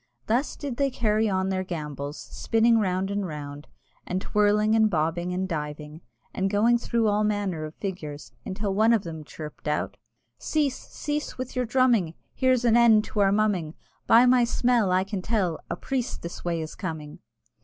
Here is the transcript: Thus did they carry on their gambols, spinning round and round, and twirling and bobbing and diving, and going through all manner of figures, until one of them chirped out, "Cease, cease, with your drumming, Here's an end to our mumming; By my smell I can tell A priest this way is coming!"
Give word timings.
Thus 0.25 0.55
did 0.55 0.77
they 0.77 0.89
carry 0.89 1.29
on 1.29 1.49
their 1.49 1.63
gambols, 1.63 2.17
spinning 2.17 2.79
round 2.79 3.11
and 3.11 3.23
round, 3.27 3.67
and 4.03 4.19
twirling 4.19 4.73
and 4.73 4.89
bobbing 4.89 5.31
and 5.31 5.47
diving, 5.47 6.01
and 6.33 6.49
going 6.49 6.79
through 6.79 7.05
all 7.07 7.23
manner 7.23 7.65
of 7.65 7.75
figures, 7.75 8.31
until 8.43 8.73
one 8.73 8.93
of 8.93 9.03
them 9.03 9.23
chirped 9.23 9.67
out, 9.67 9.97
"Cease, 10.39 10.89
cease, 10.89 11.37
with 11.37 11.55
your 11.55 11.65
drumming, 11.65 12.15
Here's 12.33 12.65
an 12.65 12.75
end 12.75 13.03
to 13.13 13.19
our 13.19 13.31
mumming; 13.31 13.75
By 14.07 14.25
my 14.25 14.43
smell 14.43 14.89
I 14.91 15.03
can 15.03 15.21
tell 15.21 15.59
A 15.69 15.75
priest 15.75 16.23
this 16.23 16.43
way 16.43 16.61
is 16.61 16.73
coming!" 16.73 17.19